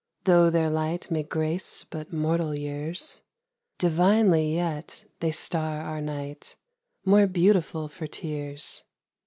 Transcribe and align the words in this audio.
Tho' 0.23 0.49
their 0.49 0.71
light 0.71 1.11
May 1.11 1.21
grace 1.21 1.83
but 1.83 2.11
mortal 2.11 2.57
years, 2.57 3.21
Divinely 3.77 4.55
yet 4.55 5.05
they 5.19 5.29
star 5.29 5.81
our 5.81 6.01
night, 6.01 6.55
More 7.05 7.27
beautiful 7.27 7.87
for 7.87 8.07
tears. 8.07 8.83